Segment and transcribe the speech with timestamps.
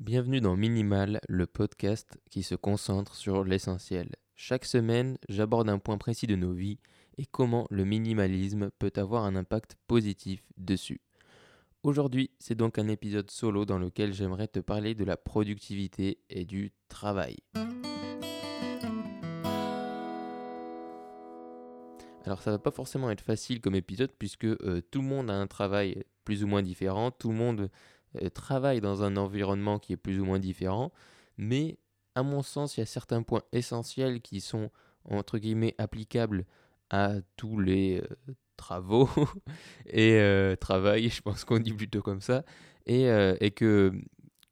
[0.00, 4.16] Bienvenue dans Minimal, le podcast qui se concentre sur l'essentiel.
[4.34, 6.78] Chaque semaine, j'aborde un point précis de nos vies
[7.18, 11.02] et comment le minimalisme peut avoir un impact positif dessus.
[11.82, 16.46] Aujourd'hui, c'est donc un épisode solo dans lequel j'aimerais te parler de la productivité et
[16.46, 17.36] du travail.
[22.24, 25.34] Alors ça va pas forcément être facile comme épisode puisque euh, tout le monde a
[25.34, 27.70] un travail plus ou moins différent, tout le monde
[28.16, 30.92] euh, travaille dans un environnement qui est plus ou moins différent,
[31.36, 31.78] mais
[32.14, 34.70] à mon sens, il y a certains points essentiels qui sont
[35.04, 36.44] entre guillemets applicables
[36.90, 39.08] à tous les euh, travaux.
[39.86, 40.20] Et
[40.60, 42.44] travail, je pense qu'on dit plutôt comme ça,
[42.86, 43.06] et,
[43.40, 43.92] et que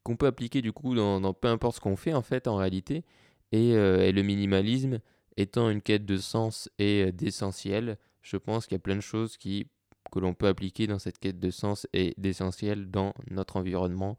[0.02, 3.04] qu'on peut appliquer du coup dans, peu importe ce qu'on fait en fait en réalité,
[3.52, 5.00] et, le minimalisme
[5.38, 9.00] étant une quête de sens et euh, d'essentiel, je pense qu'il y a plein de
[9.00, 9.68] choses qui,
[10.10, 14.16] que l'on peut appliquer dans cette quête de sens et d'essentiel dans notre environnement,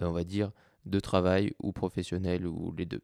[0.00, 0.52] euh, on va dire,
[0.86, 3.02] de travail ou professionnel ou les deux.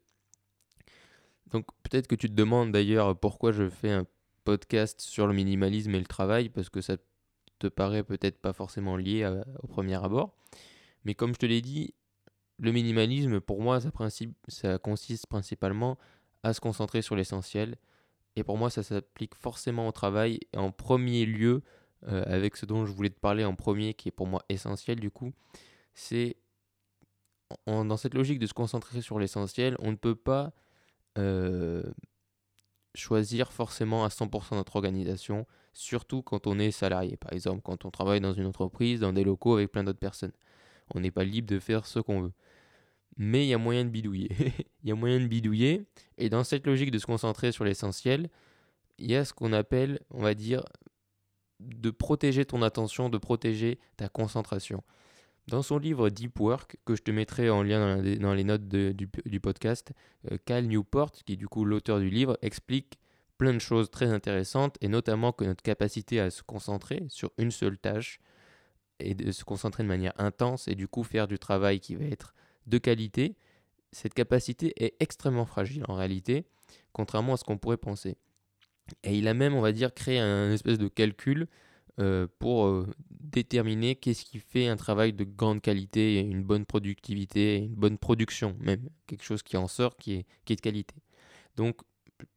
[1.51, 4.05] Donc peut-être que tu te demandes d'ailleurs pourquoi je fais un
[4.43, 6.97] podcast sur le minimalisme et le travail, parce que ça
[7.59, 10.35] te paraît peut-être pas forcément lié au premier abord.
[11.05, 11.93] Mais comme je te l'ai dit,
[12.57, 13.89] le minimalisme, pour moi, ça,
[14.47, 15.97] ça consiste principalement
[16.43, 17.77] à se concentrer sur l'essentiel.
[18.35, 20.39] Et pour moi, ça s'applique forcément au travail.
[20.53, 21.61] Et en premier lieu,
[22.07, 24.99] euh, avec ce dont je voulais te parler en premier, qui est pour moi essentiel
[24.99, 25.33] du coup,
[25.93, 26.37] c'est
[27.65, 30.53] dans cette logique de se concentrer sur l'essentiel, on ne peut pas
[31.17, 31.83] euh,
[32.93, 37.17] choisir forcément à 100% notre organisation, surtout quand on est salarié.
[37.17, 40.33] Par exemple, quand on travaille dans une entreprise, dans des locaux avec plein d'autres personnes.
[40.93, 42.33] On n'est pas libre de faire ce qu'on veut
[43.19, 44.29] mais il y a moyen de bidouiller.
[44.83, 45.85] Il y a moyen de bidouiller,
[46.17, 48.29] et dans cette logique de se concentrer sur l'essentiel,
[48.97, 50.63] il y a ce qu'on appelle, on va dire,
[51.59, 54.83] de protéger ton attention, de protéger ta concentration.
[55.47, 59.39] Dans son livre Deep Work, que je te mettrai en lien dans, les notes du,
[59.39, 59.91] podcast,
[60.31, 62.99] euh, Cal Newport, qui est du coup l'auteur du livre, explique
[63.37, 67.51] plein de choses très intéressantes, et notamment que notre capacité à se concentrer sur une
[67.51, 68.19] seule tâche,
[68.99, 72.05] et de se concentrer de manière intense, et du coup faire du travail qui va
[72.05, 72.35] être
[72.67, 73.35] de qualité,
[73.91, 76.45] cette capacité est extrêmement fragile en réalité,
[76.93, 78.17] contrairement à ce qu'on pourrait penser.
[79.03, 81.47] Et il a même, on va dire, créé un espèce de calcul
[81.99, 87.57] euh, pour euh, déterminer qu'est-ce qui fait un travail de grande qualité, une bonne productivité,
[87.57, 90.95] une bonne production, même quelque chose qui en sort, qui est, de qualité.
[91.57, 91.81] Donc,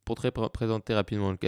[0.04, 1.38] pour te présenter rapidement le,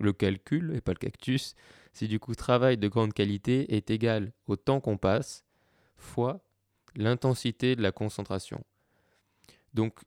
[0.00, 1.54] le calcul, et pas le cactus,
[1.92, 5.44] c'est du coup travail de grande qualité est égal au temps qu'on passe
[5.96, 6.40] fois
[6.96, 8.64] l'intensité de la concentration.
[9.74, 9.98] Donc,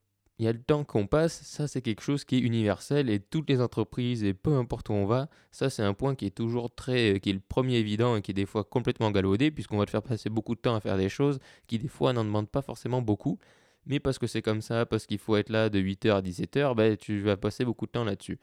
[0.42, 3.20] il y a le temps qu'on passe, ça c'est quelque chose qui est universel et
[3.20, 6.36] toutes les entreprises et peu importe où on va, ça c'est un point qui est
[6.36, 9.78] toujours très, qui est le premier évident et qui est des fois complètement galvaudé puisqu'on
[9.78, 11.38] va te faire passer beaucoup de temps à faire des choses
[11.68, 13.38] qui des fois n'en demandent pas forcément beaucoup,
[13.86, 16.74] mais parce que c'est comme ça, parce qu'il faut être là de 8h à 17h,
[16.74, 18.40] ben, tu vas passer beaucoup de temps là-dessus.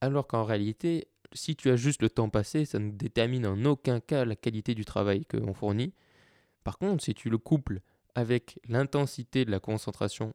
[0.00, 4.00] Alors qu'en réalité, si tu as juste le temps passé, ça ne détermine en aucun
[4.00, 5.92] cas la qualité du travail qu'on fournit.
[6.64, 7.82] Par contre, si tu le couples
[8.14, 10.32] avec l'intensité de la concentration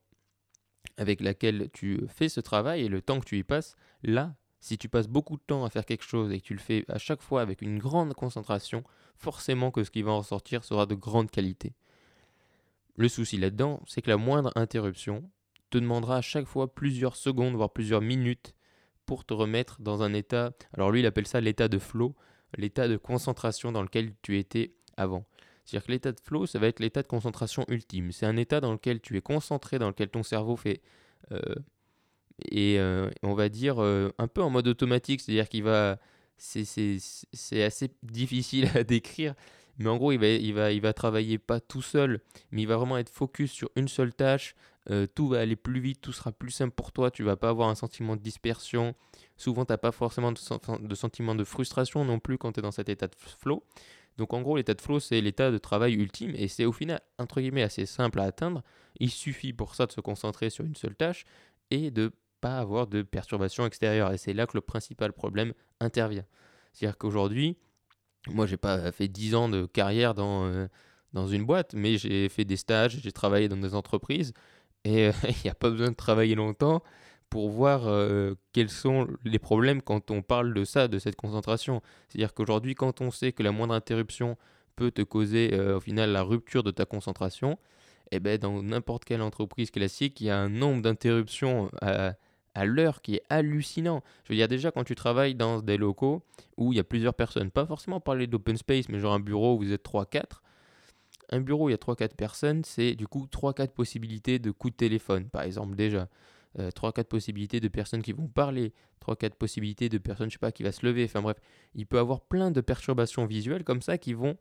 [0.98, 4.78] avec laquelle tu fais ce travail et le temps que tu y passes, là, si
[4.78, 6.98] tu passes beaucoup de temps à faire quelque chose et que tu le fais à
[6.98, 8.84] chaque fois avec une grande concentration,
[9.16, 11.74] forcément que ce qui va en sortir sera de grande qualité.
[12.96, 15.30] Le souci là-dedans, c'est que la moindre interruption
[15.70, 18.56] te demandera à chaque fois plusieurs secondes, voire plusieurs minutes
[19.06, 22.16] pour te remettre dans un état, alors lui il appelle ça l'état de flow,
[22.58, 25.26] l'état de concentration dans lequel tu étais avant.
[25.68, 28.14] C'est-à-dire que l'état de flow, ça va être l'état de concentration ultime.
[28.14, 30.82] C'est un état dans lequel tu es concentré, dans lequel ton cerveau fait...
[31.34, 31.56] Euh,
[32.50, 36.00] et euh, on va dire euh, un peu en mode automatique, c'est-à-dire qu'il va...
[36.38, 39.34] C'est assez difficile à décrire,
[39.78, 42.68] mais en gros, il va, il, va, il va travailler pas tout seul, mais il
[42.68, 44.56] va vraiment être focus sur une seule tâche.
[45.16, 47.12] tout va aller plus vite, tout sera plus simple pour toi.
[47.12, 48.96] Tu vas pas avoir un sentiment de dispersion.
[49.36, 50.40] Souvent, tu n'as pas forcément de,
[50.80, 53.64] de, sentiment de frustration non plus quand tu es dans cet état de flow.
[54.18, 57.02] Donc en gros, l'état de flow, c'est l'état de travail ultime et c'est au final,
[57.20, 58.64] entre guillemets, assez simple à atteindre.
[59.00, 61.26] Il suffit pour ça de se concentrer sur une seule tâche
[61.70, 64.12] et de pas avoir de perturbations extérieures.
[64.12, 66.26] Et c'est là que le principal problème intervient.
[66.74, 67.58] C'est-à-dire qu'aujourd'hui,
[68.28, 70.68] moi, j'ai pas fait 10 ans de carrière euh,
[71.14, 74.34] dans une boîte, mais j'ai fait des stages, j'ai travaillé dans des entreprises
[74.84, 76.84] et il n'y a pas besoin de travailler longtemps
[77.30, 81.82] pour voir euh, quels sont les problèmes quand on parle de ça, de cette concentration.
[82.08, 84.38] C'est-à-dire qu'aujourd'hui, quand on sait que la moindre interruption
[84.76, 87.58] peut te causer au final la rupture de ta concentration,
[88.12, 92.14] eh ben, dans n'importe quelle entreprise classique, il y a un nombre d'interruptions à,
[92.58, 94.04] à l'heure qui est hallucinant.
[94.24, 96.24] Je veux dire, déjà, quand tu travailles dans des locaux
[96.58, 99.56] où il y a plusieurs personnes, pas forcément parler d'open space, mais genre un bureau
[99.56, 100.42] où vous êtes 3-4,
[101.30, 104.78] un bureau, il y a 3-4 personnes, c'est du coup 3-4 possibilités de coups de
[104.78, 106.08] téléphone, par exemple, déjà.
[106.58, 108.74] 3-4 possibilités de personnes qui vont parler,
[109.06, 111.06] 3-4 possibilités de personnes, je sais pas, qui va se lever.
[111.06, 111.38] Enfin bref,
[111.76, 114.38] il peut avoir plein de perturbations visuelles comme ça qui vont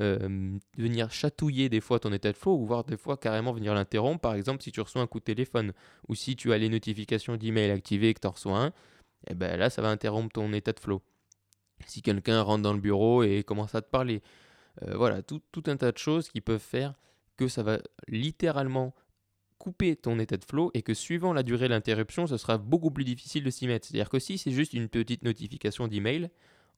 [0.00, 3.74] euh, venir chatouiller des fois ton état de flow ou voir des fois carrément venir
[3.74, 4.20] l'interrompre.
[4.20, 5.72] Par exemple, si tu reçois un coup de téléphone
[6.08, 9.32] ou si tu as les notifications d'email activées et que tu en reçois un, et
[9.32, 11.02] eh ben là, ça va interrompre ton état de flow.
[11.86, 14.22] Si quelqu'un rentre dans le bureau et commence à te parler,
[14.82, 16.94] euh, voilà, tout, tout, un tas de choses qui peuvent faire
[17.36, 18.94] que ça va littéralement
[19.58, 22.90] couper ton état de flow et que suivant la durée de l'interruption, ce sera beaucoup
[22.90, 23.86] plus difficile de s'y mettre.
[23.86, 26.30] C'est-à-dire que si c'est juste une petite notification d'email,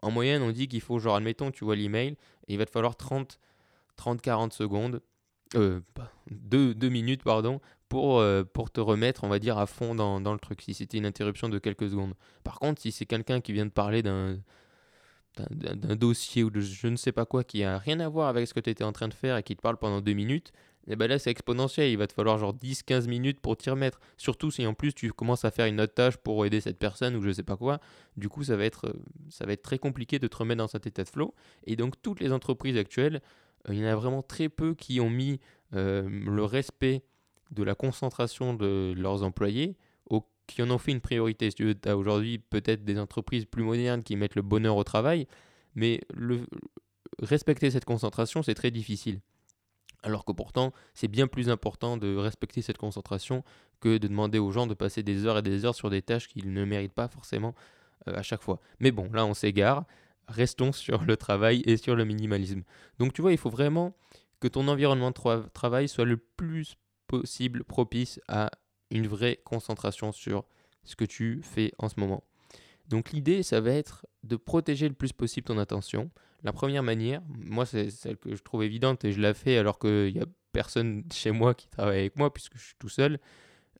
[0.03, 2.17] en moyenne, on dit qu'il faut, genre, admettons, tu vois l'email,
[2.49, 3.39] il va te falloir 30,
[3.99, 5.03] 30-40 secondes,
[5.57, 5.81] euh,
[6.31, 10.33] 2, minutes, pardon, pour, euh, pour te remettre, on va dire, à fond dans, dans
[10.33, 12.15] le truc, si c'était une interruption de quelques secondes.
[12.45, 14.39] Par contre, si c'est quelqu'un qui vient de parler d'un
[15.49, 18.47] d'un dossier ou de je ne sais pas quoi qui a rien à voir avec
[18.49, 20.53] ce que tu étais en train de faire et qui te parle pendant deux minutes,
[20.87, 23.69] et eh ben là c'est exponentiel, il va te falloir genre 10-15 minutes pour t'y
[23.69, 24.01] remettre.
[24.17, 27.15] Surtout si en plus tu commences à faire une autre tâche pour aider cette personne
[27.17, 27.81] ou je sais pas quoi,
[28.17, 30.69] du coup ça va être, euh, ça va être très compliqué de te remettre dans
[30.69, 31.35] cet état de flow.
[31.65, 33.21] Et donc toutes les entreprises actuelles,
[33.69, 35.39] euh, il y en a vraiment très peu qui ont mis
[35.75, 37.03] euh, le respect
[37.51, 39.77] de la concentration de leurs employés,
[40.09, 41.51] ou qui en ont fait une priorité.
[41.51, 45.27] Si tu as aujourd'hui peut-être des entreprises plus modernes qui mettent le bonheur au travail,
[45.75, 46.01] mais
[47.21, 49.21] respecter cette concentration c'est très difficile.
[50.03, 53.45] Alors que pourtant, c'est bien plus important de respecter cette concentration
[53.81, 56.29] que de demander aux gens de passer des heures et des heures sur des tâches
[56.29, 57.55] qu'ils ne méritent pas forcément
[58.09, 58.61] euh, à chaque fois.
[58.79, 59.85] Mais bon, là on s'égare.
[60.29, 62.63] Restons sur le travail et sur le minimalisme.
[62.99, 63.95] Donc tu vois, il faut vraiment
[64.39, 66.77] que ton environnement de travail soit le plus
[67.07, 68.51] possible propice à
[68.91, 70.45] une vraie concentration sur
[70.85, 72.25] ce que tu fais en ce moment.
[72.91, 76.11] Donc l'idée, ça va être de protéger le plus possible ton attention.
[76.43, 79.79] La première manière, moi c'est celle que je trouve évidente et je la fais alors
[79.79, 83.21] qu'il n'y a personne chez moi qui travaille avec moi puisque je suis tout seul.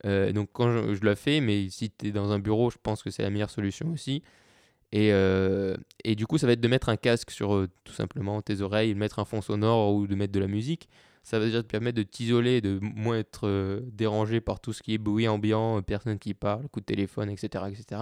[0.05, 3.03] Euh, donc quand je, la fais, mais si tu es dans un bureau, je pense
[3.03, 4.23] que c'est la meilleure solution aussi.
[4.93, 5.75] Et, euh,
[6.05, 8.93] du coup, ça va être de mettre un casque sur euh, tout simplement tes oreilles,
[8.93, 10.89] de mettre un fond sonore ou de mettre de la musique.
[11.23, 14.95] Ça va déjà te permettre de t'isoler, de moins être dérangé par tout ce qui
[14.95, 17.65] est bruit ambiant, personne qui parle, coup de téléphone, etc.
[17.69, 18.01] etc.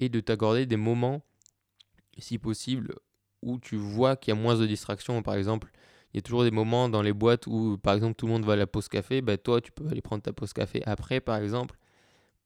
[0.00, 1.22] Et de t'accorder des moments,
[2.18, 2.94] si possible,
[3.42, 5.22] où tu vois qu'il y a moins de distractions.
[5.22, 5.70] Par exemple,
[6.12, 8.44] il y a toujours des moments dans les boîtes où, par exemple, tout le monde
[8.44, 9.20] va à la pause café.
[9.20, 11.76] Bah, toi, tu peux aller prendre ta pause café après, par exemple,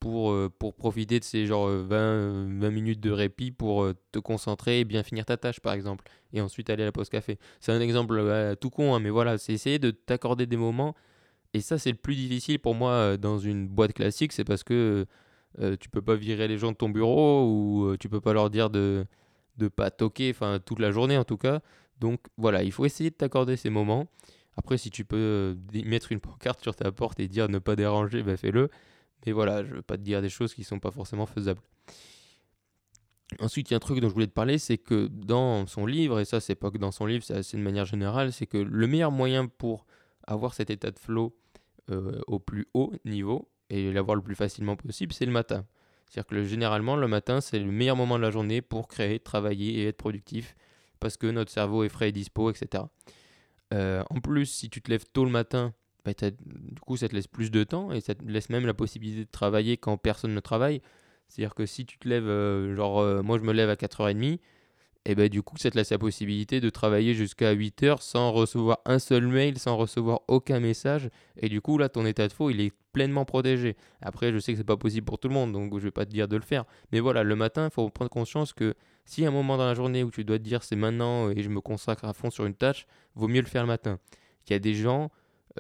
[0.01, 4.81] pour, euh, profiter de ces genre 20, 20 minutes de répit pour euh, te concentrer
[4.81, 6.05] et bien finir ta tâche, par exemple.
[6.33, 7.39] Et ensuite aller à la pause café.
[7.61, 8.23] C'est un exemple
[8.61, 10.95] tout con, hein, mais voilà, c'est essayer de t'accorder des moments.
[11.55, 14.65] Et ça, c'est le plus difficile pour moi euh, dans une boîte classique, c'est parce
[14.65, 15.07] que
[15.81, 18.71] tu peux pas virer les gens de ton bureau ou tu peux pas leur dire
[18.71, 19.07] de
[19.57, 21.61] de pas toquer, enfin toute la journée en tout cas.
[22.01, 24.07] Donc voilà, il faut essayer de t'accorder ces moments.
[24.57, 25.55] Après, si tu peux euh,
[25.85, 28.71] mettre une pancarte sur ta porte et dire ne pas déranger, ben fais-le.
[29.27, 31.61] Mais voilà, je veux pas te dire des choses qui sont pas forcément faisables.
[33.41, 35.87] Ensuite, il y a un truc dont je voulais te parler, c'est que dans son
[35.87, 38.59] livre, et ça c'est pas que dans son livre, c'est de manière générale, c'est que
[38.59, 39.87] le meilleur moyen pour
[40.27, 41.35] avoir cet état de flow
[41.91, 45.65] euh, au plus haut niveau et l'avoir le plus facilement possible, c'est le matin.
[46.09, 49.81] C'est-à-dire que généralement, le matin, c'est le meilleur moment de la journée pour créer, travailler
[49.81, 50.55] et être productif
[51.01, 52.85] parce que notre cerveau est frais et dispo, etc.
[53.73, 55.75] Euh, en plus, si tu te lèves tôt le matin,
[56.05, 58.75] bah, du coup, ça te laisse plus de temps et ça te laisse même la
[58.75, 60.81] possibilité de travailler quand personne ne travaille.
[61.29, 64.39] C'est-à-dire que si tu te lèves, euh, genre, euh, moi je me lève à 4h30,
[65.07, 68.33] et ben du coup, ça te laisse la possibilité de travailler jusqu'à 8 heures sans
[68.33, 71.11] recevoir un seul mail, sans recevoir aucun message.
[71.37, 73.77] Et du coup, là, ton état de faux, il est pleinement protégé.
[74.01, 76.07] Après, je sais que c'est pas possible pour tout le monde, donc je vais pas
[76.07, 76.65] te dire de le faire.
[76.93, 78.75] Mais voilà, le matin, il faut prendre conscience que
[79.05, 81.43] si a un moment dans la journée où tu dois te dire c'est maintenant et
[81.43, 83.99] je me consacre à fond sur une tâche, vaut mieux le faire le matin.
[84.47, 85.11] Il y a des gens,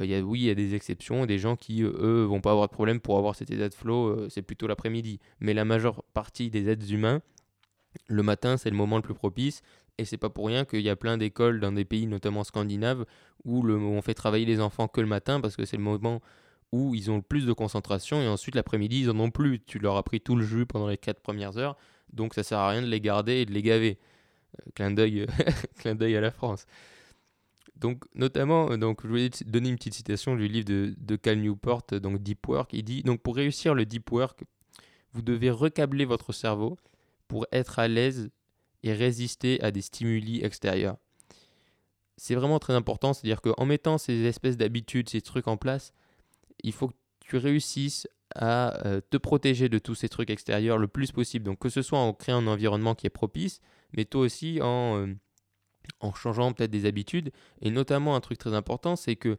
[0.00, 2.68] euh, y oui, il y a des exceptions, des gens qui, eux, vont pas avoir
[2.68, 5.20] de problème pour avoir cet état de flow, euh, c'est plutôt l'après-midi.
[5.40, 7.20] Mais la majeure partie des êtres humains,
[8.06, 9.60] le matin, c'est le moment le plus propice.
[9.98, 13.04] Et c'est pas pour rien qu'il y a plein d'écoles dans des pays, notamment scandinaves,
[13.44, 16.20] où, le, on fait travailler les enfants que le matin parce que c'est le moment
[16.74, 19.60] où ils ont le plus de concentration et ensuite l'après-midi ils en ont plus.
[19.60, 21.76] Tu leur as pris tout le jus pendant les 4 premières heures,
[22.12, 23.98] donc ça sert à rien de les garder et de les gaver.
[24.58, 25.26] Euh, clin d'œil,
[26.16, 26.66] à la France.
[27.76, 31.84] Donc notamment, euh, donc je voulais donner une petite citation du livre de, Cal Newport,
[32.02, 32.72] donc Deep Work.
[32.72, 34.42] Il dit donc pour réussir le deep work,
[35.12, 36.76] vous devez recabler votre cerveau
[37.28, 38.30] pour être à l'aise
[38.82, 40.96] et résister à des stimuli extérieurs.
[42.16, 45.92] C'est vraiment très important, c'est-à-dire qu'en mettant ces espèces d'habitudes, ces trucs en place,
[46.62, 50.88] il faut que tu réussisses à euh, te protéger de tous ces trucs extérieurs le
[50.88, 51.44] plus possible.
[51.44, 53.60] Donc que ce soit en créant un environnement qui est propice,
[53.92, 55.14] mais toi aussi en, euh,
[56.00, 57.30] en changeant peut-être des habitudes.
[57.60, 59.38] Et notamment un truc très important, c'est que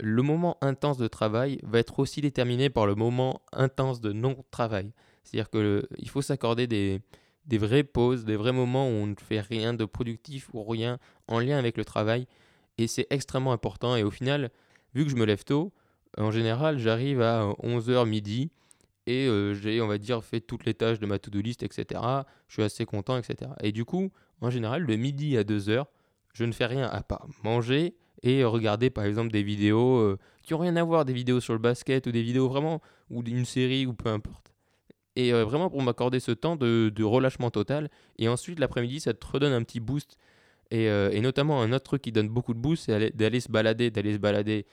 [0.00, 4.92] le moment intense de travail va être aussi déterminé par le moment intense de non-travail.
[5.24, 7.02] C'est-à-dire qu'il faut s'accorder des,
[7.46, 10.98] des vraies pauses, des vrais moments où on ne fait rien de productif ou rien
[11.26, 12.26] en lien avec le travail.
[12.78, 13.96] Et c'est extrêmement important.
[13.96, 14.50] Et au final,
[14.94, 15.72] vu que je me lève tôt,
[16.18, 18.50] en général, j'arrive à 11h midi
[19.06, 22.00] et euh, j'ai, on va dire, fait toutes les tâches de ma to-do list, etc.
[22.48, 23.50] Je suis assez content, etc.
[23.62, 25.84] Et du coup, en général, de midi à 2h,
[26.32, 30.52] je ne fais rien à part manger et regarder par exemple des vidéos euh, qui
[30.52, 33.44] n'ont rien à voir, des vidéos sur le basket ou des vidéos vraiment, ou d'une
[33.44, 34.52] série ou peu importe.
[35.16, 37.90] Et euh, vraiment pour m'accorder ce temps de, relâchement total.
[38.18, 40.16] Et ensuite, l'après-midi, ça te redonne un petit boost.
[40.72, 44.12] Et, notamment, un autre truc qui donne beaucoup de boost, c'est d'aller se balader, d'aller
[44.12, 44.66] se balader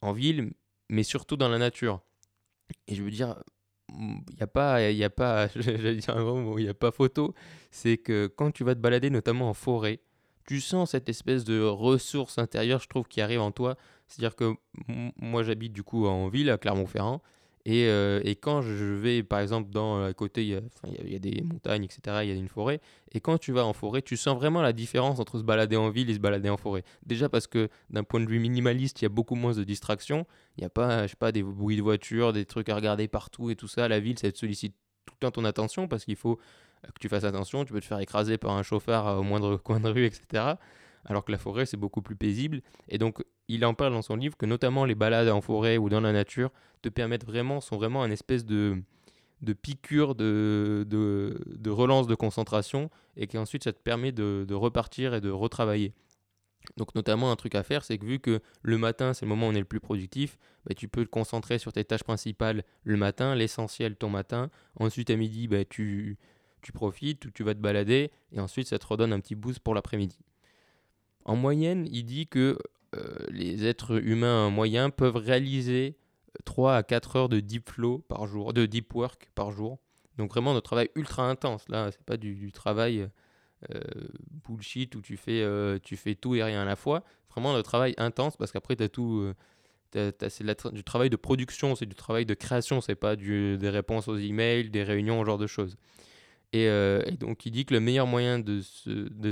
[0.00, 0.52] en ville,
[0.92, 2.02] mais surtout dans la nature.
[2.86, 3.42] Et je veux dire,
[3.98, 7.34] il n'y a pas, il a pas, il y a pas photo.
[7.70, 10.00] C'est que quand tu vas te balader, notamment en forêt,
[10.46, 13.76] tu sens cette espèce de ressource intérieure, je trouve, qui arrive en toi.
[14.06, 14.52] C'est-à-dire que
[15.16, 17.22] moi, j'habite du coup en ville, à Clermont-Ferrand.
[17.64, 20.60] Et, euh, et, quand je vais, par exemple, dans à côté, il y, a,
[20.98, 22.80] il y, a, des montagnes, etc., il y a une forêt.
[23.12, 25.90] Et quand tu vas en forêt, tu sens vraiment la différence entre se balader en
[25.90, 26.82] ville et se balader en forêt.
[27.06, 30.26] Déjà parce que d'un point de vue minimaliste, il y a beaucoup moins de distractions.
[30.56, 33.06] Il n'y a pas, je sais pas, des bruits de voiture, des trucs à regarder
[33.06, 33.86] partout et tout ça.
[33.86, 34.74] La ville, ça te sollicite
[35.06, 36.36] tout le temps ton attention parce qu'il faut
[36.82, 37.64] que tu fasses attention.
[37.64, 40.54] Tu peux te faire écraser par un chauffard au moindre coin de rue, etc
[41.04, 42.62] alors que la forêt c'est beaucoup plus paisible.
[42.88, 45.88] Et donc il en parle dans son livre que notamment les balades en forêt ou
[45.88, 48.82] dans la nature te permettent vraiment, sont vraiment un espèce de,
[49.42, 55.20] de piqûre de, de, relance de concentration et qu'ensuite ça te permet de, repartir et
[55.20, 55.92] de retravailler.
[56.76, 59.48] Donc notamment un truc à faire, c'est que vu que le matin c'est le moment
[59.48, 62.62] où on est le plus productif, bah, tu peux te concentrer sur tes tâches principales
[62.84, 64.48] le matin, l'essentiel ton matin.
[64.78, 66.18] Ensuite à midi, bah, tu,
[66.62, 69.74] tu profites, tu vas te balader et ensuite ça te redonne un petit boost pour
[69.74, 70.20] l'après-midi.
[71.24, 72.58] En moyenne, il dit que
[72.94, 75.96] euh, les êtres humains moyens peuvent réaliser
[76.44, 79.78] 3 à 4 heures de deep flow par jour, de deep work par jour.
[80.18, 81.68] Donc vraiment de travail ultra intense.
[81.68, 83.08] Là, c'est pas du, travail
[83.74, 83.80] euh,
[84.46, 87.02] bullshit où tu fais, euh, tu fais tout et rien à la fois.
[87.30, 89.32] Vraiment de travail intense parce qu'après, tu as tout.
[89.92, 94.18] c'est du travail de production, c'est du travail de création, c'est pas des réponses aux
[94.18, 95.76] emails, des réunions, ce genre de choses.
[96.54, 98.60] Euh, et, donc, il dit que le meilleur moyen de,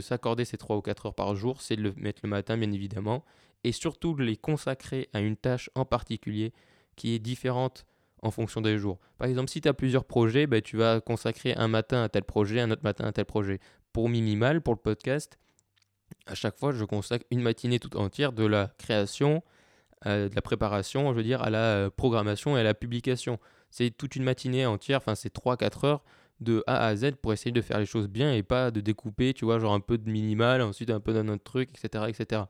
[0.00, 2.72] s'accorder ces 3 ou 4 heures par jour, c'est de le mettre le matin, bien
[2.72, 3.24] évidemment,
[3.64, 6.52] et surtout de les consacrer à une tâche en particulier
[6.96, 7.84] qui est différente
[8.22, 8.98] en fonction des jours.
[9.18, 12.24] Par exemple, si tu as plusieurs projets, ben, tu vas consacrer un matin à tel
[12.24, 13.60] projet, un autre matin à tel projet.
[13.92, 15.38] Pour Minimal, pour le podcast,
[16.26, 19.42] à chaque fois, je consacre une matinée toute entière de la création,
[20.06, 23.38] euh, de la préparation, je veux dire, à la euh, programmation et à la publication.
[23.70, 26.04] C'est toute une matinée entière, enfin c'est 3-4 heures
[26.40, 29.34] de A à Z pour essayer de faire les choses bien et pas de découper,
[29.34, 32.04] tu vois, genre un peu de minimal, ensuite un peu d'un autre truc, etc.
[32.08, 32.42] etc.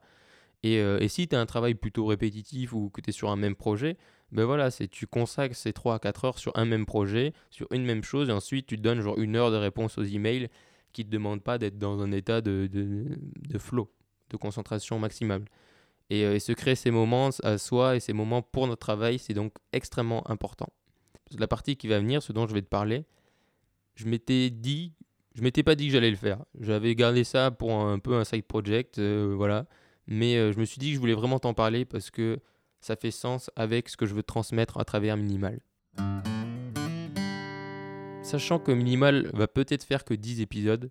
[0.63, 3.31] Et, euh, et si tu as un travail plutôt répétitif ou que tu es sur
[3.31, 3.97] un même projet,
[4.33, 7.67] ben voilà, c'est tu consacres ces 3 à 4 heures sur un même projet, sur
[7.73, 10.49] une même chose, et ensuite tu donnes genre une heure de réponse aux emails
[10.93, 13.07] qui te demandent pas d'être dans un état de, de,
[13.49, 13.91] de, flow,
[14.31, 15.45] de concentration maximale.
[16.11, 19.19] Et, euh, et se créer ces moments à soi et ces moments pour notre travail,
[19.19, 20.69] c'est donc extrêmement important.
[21.39, 23.05] La partie qui va venir, ce dont je vais te parler,
[24.01, 24.95] je m'étais dit,
[25.35, 26.43] je m'étais pas dit que j'allais le faire.
[26.59, 29.67] J'avais gardé ça pour un, peu un side project, euh, voilà.
[30.07, 32.39] Mais euh, je me suis dit que je voulais vraiment t'en parler parce que
[32.81, 35.61] ça fait sens avec ce que je veux transmettre à travers Minimal.
[38.23, 40.91] Sachant que Minimal va peut-être faire que 10 épisodes,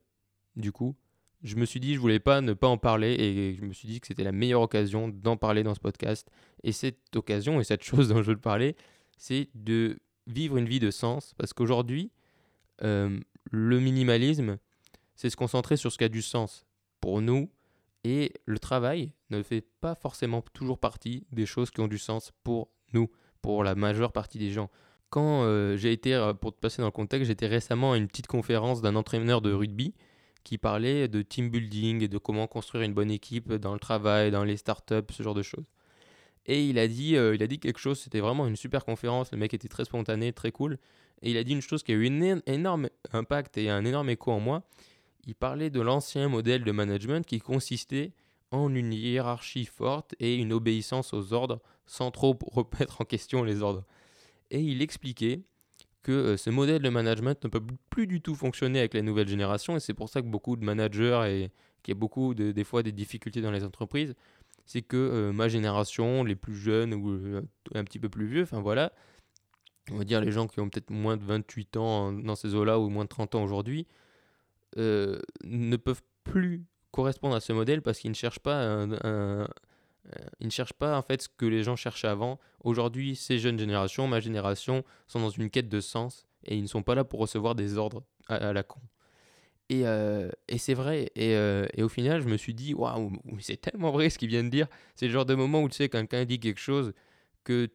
[0.56, 0.96] du coup,
[1.42, 3.74] je me suis dit que je voulais pas ne pas en parler et je me
[3.74, 6.30] suis dit que c'était la meilleure occasion d'en parler dans ce podcast.
[6.64, 8.76] Et cette occasion et cette chose dont je veux te parler,
[9.18, 9.98] c'est de
[10.28, 12.12] vivre une vie de sens parce qu'aujourd'hui,
[12.84, 13.20] euh,
[13.52, 14.58] le minimalisme,
[15.16, 16.66] c'est se concentrer sur ce qui a du sens
[17.00, 17.50] pour nous.
[18.04, 22.32] Et le travail ne fait pas forcément toujours partie des choses qui ont du sens
[22.44, 23.10] pour nous,
[23.42, 24.70] pour la majeure partie des gens.
[25.10, 28.08] Quand euh, j'ai été, euh, pour te passer dans le contexte, j'étais récemment à une
[28.08, 29.96] petite conférence d'un entraîneur de rugby
[30.44, 34.32] qui parlait de team building et de comment construire une bonne équipe dans le travail,
[34.32, 35.66] dans les startups, ce genre de choses.
[36.46, 39.38] Et il a dit, il a dit quelque chose, c'était vraiment une super conférence, le
[39.38, 40.80] mec était très spontané, très cool.
[41.22, 44.10] Et il a dit une chose qui a eu un énorme impact et un énorme
[44.10, 44.64] écho en moi.
[45.26, 48.14] Il parlait de l'ancien modèle de management qui consistait
[48.52, 53.62] en une hiérarchie forte et une obéissance aux ordres sans trop remettre en question les
[53.62, 53.84] ordres.
[54.52, 55.44] Et il expliquait
[56.02, 59.28] que euh, ce modèle de management ne peut plus du tout fonctionner avec la nouvelle
[59.28, 61.52] génération et c'est pour ça que beaucoup de managers et
[61.84, 64.16] qu'il y a beaucoup de, des fois des difficultés dans les entreprises,
[64.70, 67.42] c'est que euh, ma génération, les plus jeunes ou euh,
[67.74, 68.94] un petit peu plus vieux, enfin voilà,
[69.92, 72.78] on va dire les gens qui ont peut-être moins de 28 ans dans ces eaux-là
[72.78, 73.88] ou moins de 30 ans aujourd'hui,
[74.78, 78.86] euh, ne peuvent plus correspondre à ce modèle parce qu'ils ne cherchent pas
[80.40, 82.40] ils ne cherchent pas en fait ce que les gens cherchaient avant.
[82.64, 86.68] Aujourd'hui, ces jeunes générations, ma génération, sont dans une quête de sens et ils ne
[86.68, 88.82] sont pas là pour recevoir des ordres à, la con.
[89.70, 89.84] Et,
[90.48, 91.12] et c'est vrai.
[91.16, 94.44] Et, et, au final, je me suis dit, waouh, c'est tellement vrai ce qu'il vient
[94.44, 94.68] de dire.
[94.96, 96.94] C'est le genre de moment où tu sais, quelqu'un dit quelque chose
[97.44, 97.70] que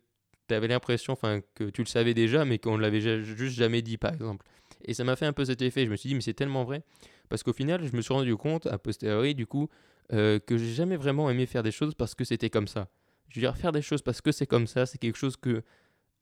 [0.48, 3.82] tu avais l'impression enfin que tu le savais déjà, mais qu'on ne l'avait juste jamais
[3.82, 4.44] dit, par exemple.
[4.84, 5.86] Et ça m'a fait un peu cet effet.
[5.86, 6.82] Je me suis dit, mais c'est tellement vrai.
[7.28, 9.68] Parce qu'au final, je me suis rendu compte, a posteriori, du coup,
[10.12, 12.88] euh, que j'ai jamais vraiment aimé faire des choses parce que c'était comme ça.
[13.28, 15.62] Je veux dire, faire des choses parce que c'est comme ça, c'est quelque chose que,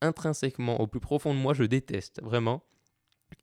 [0.01, 2.63] intrinsèquement, au plus profond de moi, je déteste, vraiment.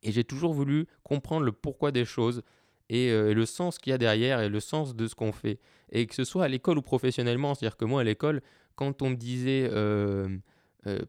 [0.02, 2.42] Et j'ai toujours voulu comprendre le pourquoi des choses
[2.88, 5.58] et, euh, le sens qu'il y a derrière et le sens de ce qu'on fait.
[5.92, 8.42] Et que ce soit à l'école ou professionnellement, c'est-à-dire que moi, à l'école,
[8.74, 10.38] quand on me disait, euh,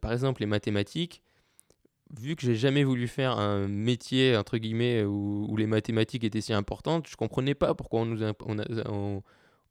[0.01, 1.23] par exemple, les mathématiques,
[2.19, 6.53] vu que j'ai jamais voulu faire un métier entre guillemets où, les mathématiques étaient si
[6.53, 8.23] importantes, je comprenais pas pourquoi on nous,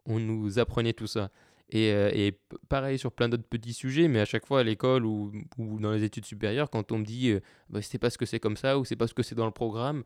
[0.06, 1.30] on, nous apprenait tout ça.
[1.70, 2.30] Et, euh,
[2.68, 6.02] pareil sur plein d'autres petits sujets, mais à chaque fois à l'école ou, dans les
[6.02, 8.84] études supérieures, quand on me dit euh, bah, c'est parce que c'est comme ça ou
[8.84, 10.02] c'est parce que c'est dans le programme,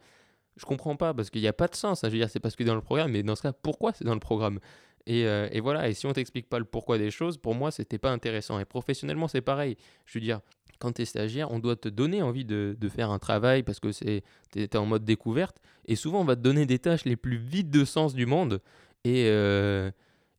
[0.57, 2.05] je comprends pas parce qu'il n'y a pas de sens.
[2.05, 2.09] Hein.
[2.09, 3.93] Je veux dire, c'est parce que c'est dans le programme, mais dans ce cas, pourquoi
[3.93, 4.61] c'est dans le programme?
[5.07, 7.71] Et, euh, et, voilà, et si on t'explique pas le pourquoi des choses, pour moi,
[7.71, 8.59] c'était pas intéressant.
[8.59, 9.77] Et professionnellement, c'est pareil.
[10.07, 10.41] Je veux dire,
[10.79, 13.89] quand tu es stagiaire, on doit te donner envie de, faire un travail parce que
[13.91, 14.23] tu
[14.61, 15.57] es, en mode découverte.
[15.87, 18.61] Et souvent, on va te donner des tâches les plus vides de sens du monde.
[19.05, 19.91] Et, euh,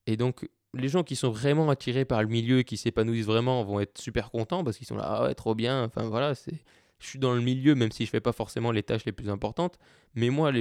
[0.07, 3.63] et donc, les gens qui sont vraiment attirés par le milieu et qui s'épanouissent vraiment
[3.63, 5.83] vont être super contents parce qu'ils sont là, ah ouais, trop bien.
[5.83, 6.63] Enfin voilà, c'est
[6.99, 9.29] je suis dans le milieu, même si je fais pas forcément les tâches les plus
[9.29, 9.77] importantes.
[10.15, 10.51] Mais moi,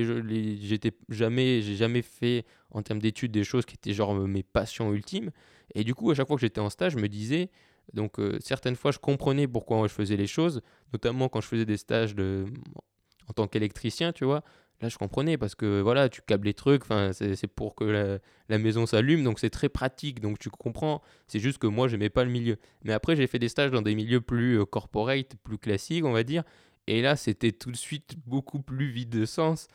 [1.08, 5.30] jamais, j'ai jamais fait en termes d'études des choses qui étaient genre mes passions ultimes.
[5.74, 7.50] Et du coup, à chaque fois que j'étais en stage, je me disais,
[7.92, 10.60] donc euh, certaines fois, je comprenais pourquoi je faisais les choses,
[10.92, 14.42] notamment quand je faisais des stages en tant qu'électricien, tu vois.
[14.80, 18.86] Là, je comprenais parce que voilà, tu câbles les trucs, c'est pour que la, maison
[18.86, 21.00] s'allume, donc c'est très pratique, donc tu comprends.
[21.26, 22.56] C'est juste que moi, j'aimais pas le milieu.
[22.82, 26.12] Mais après, j'ai fait des stages dans des milieux plus euh, corporate, plus classiques, on
[26.12, 26.42] va dire.
[26.86, 29.68] Et là, c'était tout de suite beaucoup plus vide de sens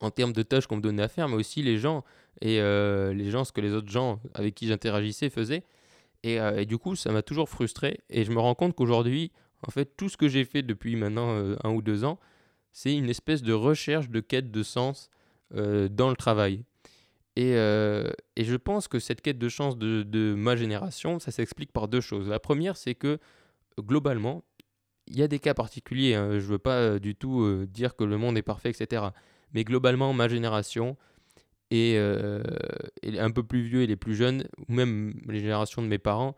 [0.00, 2.02] en termes de tâches qu'on me donnait à faire, mais aussi les gens
[2.40, 5.62] et euh, les gens, ce que les autres gens avec qui j'interagissais faisaient.
[6.24, 8.00] Euh, et, du coup, ça m'a toujours frustré.
[8.10, 9.30] Et je me rends compte qu'aujourd'hui,
[9.66, 12.18] en fait, tout ce que j'ai fait depuis maintenant un ou deux ans,
[12.76, 15.08] c'est une espèce de recherche, de quête de sens
[15.54, 16.64] euh, dans le travail.
[17.38, 21.86] Et, et, je pense que cette quête de sens de, ma génération, ça s'explique par
[21.86, 22.30] deux choses.
[22.30, 23.18] La première, c'est que
[23.78, 24.42] globalement,
[25.06, 26.14] il y a des cas particuliers.
[26.14, 26.30] Hein.
[26.30, 29.08] je ne veux pas du tout dire que le monde est parfait, etc.
[29.52, 30.96] Mais globalement, ma génération,
[31.72, 32.42] euh,
[33.02, 35.98] et, un peu plus vieux et les plus jeunes, ou même les générations de mes
[35.98, 36.36] parents,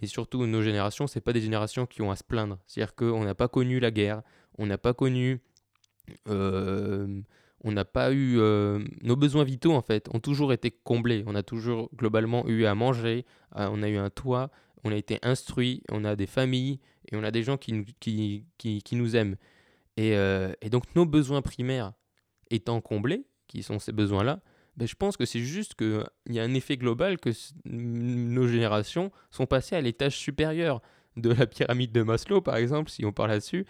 [0.00, 2.58] mais surtout nos générations, c'est pas des générations qui ont à se plaindre.
[2.66, 4.22] C'est-à-dire qu'on n'a pas connu la guerre,
[4.58, 5.40] on n'a pas connu,
[6.28, 7.20] euh,
[7.64, 11.24] on n'a pas eu euh, nos besoins vitaux en fait, ont toujours été comblés.
[11.26, 14.50] On a toujours globalement eu à manger, on a eu un toit,
[14.84, 17.72] on a été instruit, on a des familles et on a des gens qui,
[18.92, 19.36] nous aiment.
[19.96, 21.92] Et, et donc nos besoins primaires
[22.50, 24.40] étant comblés, qui sont ces besoins-là,
[24.76, 27.30] ben, je pense que c'est juste qu'il y a un effet global que
[27.64, 30.82] nos générations sont passées à l'étage supérieur
[31.16, 33.64] de la pyramide de Maslow, par exemple, si on parle là-dessus,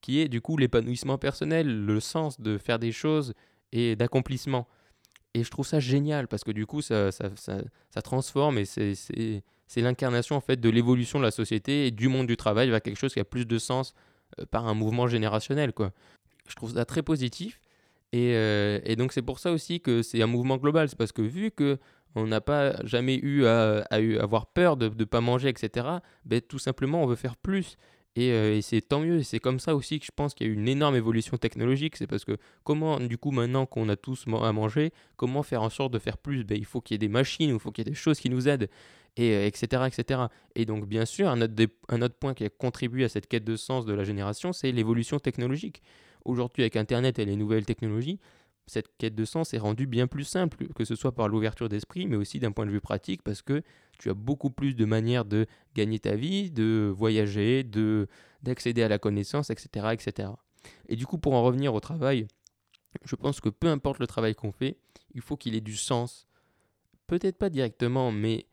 [0.00, 3.34] qui est du coup l'épanouissement personnel, le sens de faire des choses
[3.72, 4.66] et d'accomplissement.
[5.34, 9.42] Et je trouve ça génial parce que du coup, ça, ça, transforme et c'est
[9.76, 12.98] l'incarnation en fait de l'évolution de la société et du monde du travail vers quelque
[12.98, 13.94] chose qui a plus de sens
[14.40, 15.72] euh, par un mouvement générationnel.
[15.72, 15.92] Quoi.
[16.48, 17.60] Je trouve ça très positif
[18.14, 20.88] euh, et, donc c'est pour ça aussi que c'est un mouvement global.
[20.88, 21.78] C'est parce que vu que
[22.16, 23.84] on n'a pas jamais eu à,
[24.20, 25.86] avoir peur de ne pas manger, etc.,
[26.24, 27.76] ben, tout simplement on veut faire plus.
[28.18, 29.22] Euh, et, c'est tant mieux.
[29.22, 31.96] C'est comme ça aussi que je pense qu'il y a eu une énorme évolution technologique.
[31.96, 35.70] C'est parce que comment, du coup, maintenant qu'on a tous à manger, comment faire en
[35.70, 36.44] sorte de faire plus?
[36.44, 38.18] Ben, Il faut qu'il y ait des machines, il faut qu'il y ait des choses
[38.18, 38.68] qui nous aident,
[39.16, 40.22] et, etc., euh, etc.
[40.56, 41.54] Et donc, bien sûr, un autre,
[41.88, 44.72] un autre point qui a contribué à cette quête de sens de la génération, c'est
[44.72, 45.82] l'évolution technologique.
[46.24, 48.18] Aujourd'hui, avec Internet et les nouvelles technologies,
[48.66, 52.06] cette quête de sens est rendue bien plus simple, que ce soit par l'ouverture d'esprit,
[52.06, 53.62] mais aussi d'un point de vue pratique, parce que
[53.98, 58.08] tu as beaucoup plus de manières de gagner ta vie, de voyager, de
[58.42, 60.30] d'accéder à la connaissance, etc., etc.
[60.88, 62.26] Et du coup, pour en revenir au travail,
[63.04, 64.78] je pense que peu importe le travail qu'on fait,
[65.14, 66.26] il faut qu'il ait du sens.
[67.06, 68.46] Peut-être pas directement, mais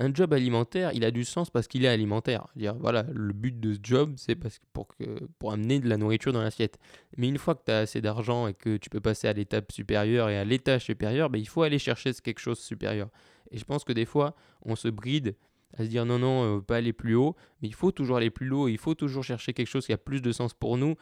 [0.00, 2.46] un job alimentaire, il a du sens parce qu'il est alimentaire.
[2.56, 4.34] Dire, voilà, le but de ce job, c'est
[4.72, 6.78] pour, que, pour amener de la nourriture dans l'assiette.
[7.18, 9.70] Mais une fois que tu as assez d'argent et que tu peux passer à l'étape
[9.70, 13.10] supérieure et à l'étage supérieur, ben, il faut aller chercher quelque chose de supérieur.
[13.50, 15.36] Et je pense que des fois, on se bride
[15.74, 18.30] à se dire non, non, euh, pas aller plus haut, mais il faut toujours aller
[18.30, 20.96] plus haut, il faut toujours chercher quelque chose qui a plus de sens pour nous.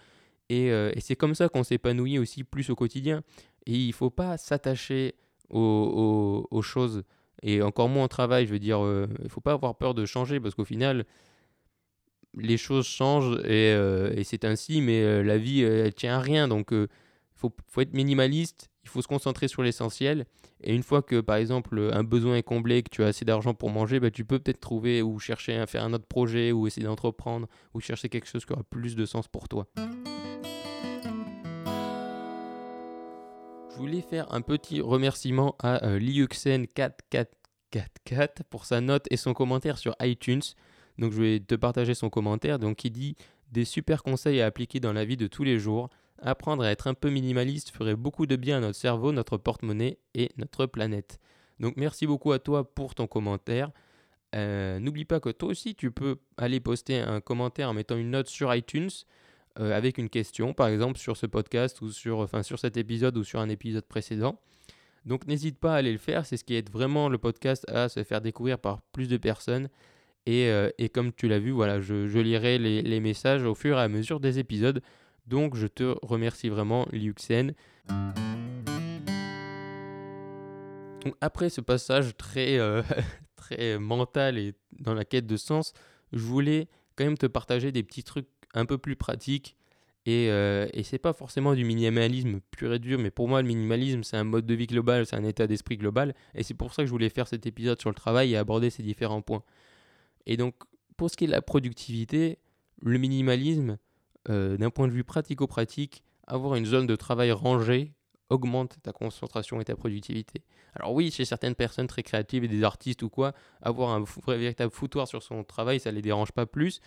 [0.49, 3.23] Et, euh, c'est comme ça qu'on s'épanouit aussi plus au quotidien.
[3.65, 5.15] Et il ne faut pas s'attacher
[5.51, 7.05] aux, choses
[7.43, 8.47] et encore moins au travail.
[8.47, 11.05] Je veux dire, euh, il ne faut pas avoir peur de changer parce qu'au final,
[12.35, 16.49] les choses changent et, euh, c'est ainsi, mais euh, la vie, elle tient à rien.
[16.49, 16.89] Donc, il
[17.35, 20.27] faut, faut, être minimaliste, il faut se concentrer sur l'essentiel.
[20.63, 23.55] Et une fois que, par exemple, un besoin est comblé, que tu as assez d'argent
[23.55, 26.67] pour manger, bah, tu peux peut-être trouver ou chercher à faire un autre projet ou
[26.67, 29.69] essayer d'entreprendre ou chercher quelque chose qui aura plus de sens pour toi.
[33.79, 39.95] Voulais faire un petit remerciement à euh, Liuxen4444 pour sa note et son commentaire sur
[40.01, 40.43] iTunes.
[40.99, 42.59] Donc je vais te partager son commentaire.
[42.59, 43.15] Donc il dit
[43.53, 45.91] des super conseils à appliquer dans la vie de tous les jours.
[46.21, 50.01] Apprendre à être un peu minimaliste ferait beaucoup de bien à notre cerveau, notre porte-monnaie
[50.15, 51.21] et notre planète.
[51.61, 53.71] Donc merci beaucoup à toi pour ton commentaire.
[54.35, 58.11] Euh, n'oublie pas que toi aussi tu peux aller poster un commentaire en mettant une
[58.11, 58.91] note sur iTunes.
[59.61, 63.17] Euh, avec une question, par exemple sur ce podcast ou sur, enfin, sur cet épisode
[63.17, 64.41] ou sur un épisode précédent.
[65.05, 67.89] Donc n'hésite pas à aller le faire, c'est ce qui aide vraiment le podcast à
[67.89, 69.69] se faire découvrir par plus de personnes.
[70.27, 73.55] Et, euh, et comme tu l'as vu, voilà, je, je lirai les, les, messages au
[73.55, 74.81] fur et à mesure des épisodes.
[75.27, 77.55] Donc je te remercie vraiment, Liuxen.
[81.05, 82.83] Donc après ce passage très, euh,
[83.37, 85.73] très mental et dans la quête de sens,
[86.13, 89.57] je voulais quand même te partager des petits trucs un peu plus pratique.
[90.07, 93.49] Et, euh, et c'est pas forcément du minimalisme pur et dur, mais pour moi, le
[93.49, 96.15] minimalisme, c'est un mode de vie global, c'est un état d'esprit global.
[96.35, 98.71] Et c'est pour ça que je voulais faire cet épisode sur le travail et aborder
[98.71, 99.43] ces différents points.
[100.25, 100.55] Et donc,
[100.97, 102.39] pour ce qui est de la productivité,
[102.83, 103.79] le minimalisme,
[104.31, 107.93] euh, d'un point de vue pratico-pratique, avoir une zone de travail rangée
[108.31, 110.43] augmente ta concentration et ta productivité.
[110.75, 113.33] Alors oui, chez certaines personnes très créatives et des artistes ou quoi,
[113.63, 116.81] avoir un véritable foutoir sur son travail, ça les dérange pas plus,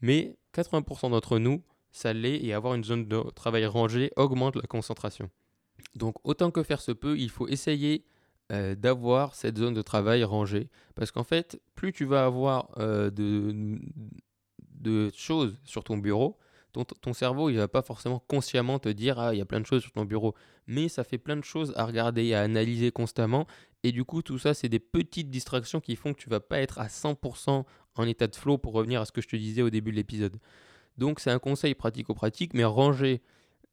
[0.00, 4.62] mais 80% d'entre nous, ça l'est et avoir une zone de travail rangée augmente la
[4.62, 5.30] concentration.
[5.94, 8.04] Donc autant que faire se peut, il faut essayer
[8.52, 10.68] euh, d'avoir cette zone de travail rangée.
[10.94, 13.78] Parce qu'en fait, plus tu vas avoir euh, de,
[15.14, 16.38] choses sur ton bureau,
[16.72, 19.66] ton, cerveau, il va pas forcément consciemment te dire ah il y a plein de
[19.66, 20.34] choses sur ton bureau,
[20.66, 23.46] mais ça fait plein de choses à regarder, à analyser constamment,
[23.82, 26.60] et du coup tout ça c'est des petites distractions qui font que tu vas pas
[26.60, 27.64] être à 100%
[28.00, 29.96] en état de flow pour revenir à ce que je te disais au début de
[29.96, 30.36] l'épisode.
[30.96, 33.22] Donc c'est un conseil pratico-pratique, mais ranger,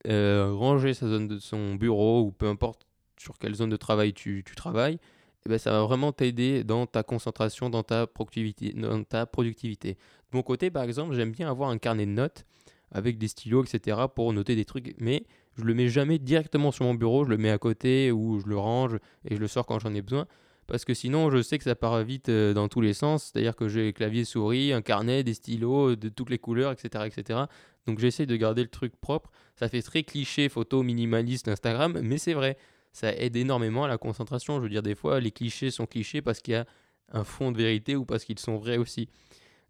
[0.08, 2.86] euh, ranger sa zone de son bureau ou peu importe
[3.18, 5.00] sur quelle zone de travail tu, travailles,
[5.46, 9.94] eh ben, ça va vraiment t'aider dans ta concentration, dans ta, productivité, dans ta productivité.
[10.32, 12.46] De mon côté, par exemple, j'aime bien avoir un carnet de notes
[12.92, 13.98] avec des stylos, etc.
[14.14, 15.26] pour noter des trucs, mais
[15.58, 18.48] je le mets jamais directement sur mon bureau, je le mets à côté ou je
[18.48, 20.28] le range et je le sors quand j'en ai besoin
[20.68, 23.56] parce que sinon je sais que ça part vite euh, dans tous les sens, c'est-à-dire
[23.56, 27.06] que j'ai clavier souris, un carnet, des stylos euh, de toutes les couleurs, etc.
[27.06, 27.40] etc.
[27.86, 29.32] Donc j'essaie de garder le truc propre.
[29.56, 32.58] Ça fait très cliché, photo minimaliste Instagram, mais c'est vrai,
[32.92, 34.58] ça aide énormément à la concentration.
[34.58, 36.66] Je veux dire, des fois, les clichés sont clichés parce qu'il y a
[37.12, 39.10] un fond de vérité ou parce qu'ils sont vrais aussi.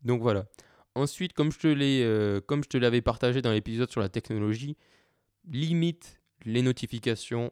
[0.04, 0.46] Donc voilà.
[0.94, 4.10] Ensuite, comme je te l'ai, euh, comme je te l'avais partagé dans l'épisode sur la
[4.10, 4.78] technologie,
[5.46, 7.52] limite les notifications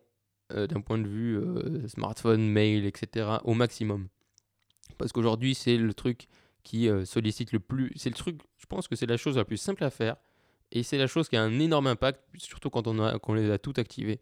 [0.51, 3.37] euh, d'un point de vue euh, smartphone, mail, etc.
[3.45, 4.09] au maximum.
[4.97, 6.27] Parce qu'aujourd'hui, c'est le truc
[6.63, 7.93] qui euh, sollicite le plus.
[7.95, 10.17] C'est le truc, je pense que c'est la chose la plus simple à faire.
[10.73, 13.57] Et c'est la chose qui a un énorme impact, surtout quand on, a, les a
[13.57, 14.19] toutes activées.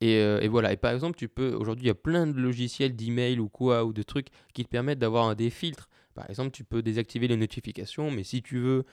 [0.00, 0.72] Et, et, voilà.
[0.72, 1.54] Et par exemple, tu peux.
[1.54, 4.68] Aujourd'hui, il y a plein de logiciels d'email ou quoi, ou de trucs qui te
[4.68, 5.88] permettent d'avoir des filtres.
[6.14, 8.84] Par exemple, tu peux désactiver les notifications, mais si tu veux,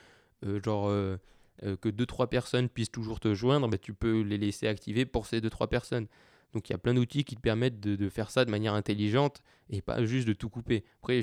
[0.64, 0.90] genre.
[1.62, 5.40] que 2-3 personnes puissent toujours te joindre, bah, tu peux les laisser activer pour ces
[5.40, 6.08] 2-3 personnes.
[6.54, 9.42] Donc il y a plein d'outils qui te permettent de, faire ça de manière intelligente
[9.68, 10.84] et pas juste de tout couper.
[11.02, 11.20] Après,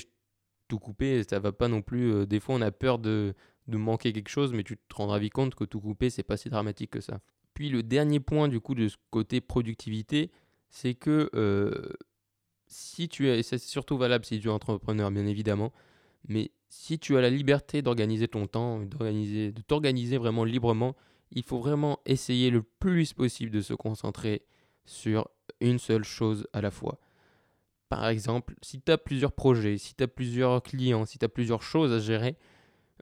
[0.67, 2.13] tout couper, ça va pas non plus.
[2.13, 3.33] Euh, des fois, on a peur de,
[3.67, 6.49] manquer quelque chose, mais tu te rendras vite compte que tout couper, c'est pas si
[6.49, 7.21] dramatique que ça.
[7.53, 10.31] Puis le dernier point du coup de ce côté productivité,
[10.69, 11.89] c'est que euh,
[12.67, 15.71] si tu es, c'est surtout valable si tu es entrepreneur bien évidemment,
[16.27, 20.95] mais si tu as la liberté d'organiser ton temps, d'organiser, de t'organiser vraiment librement,
[21.31, 24.43] il faut vraiment essayer le plus possible de se concentrer
[24.85, 26.99] sur une seule chose à la fois.
[27.89, 31.29] Par exemple, si tu as plusieurs projets, si tu as plusieurs clients, si tu as
[31.29, 32.37] plusieurs choses à gérer,